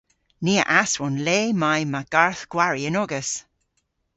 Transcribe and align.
Ni 0.45 0.53
a 0.63 0.65
aswon 0.81 1.15
le 1.25 1.39
may 1.61 1.81
ma 1.91 2.01
garth-gwari 2.13 2.81
yn-ogas. 2.89 3.29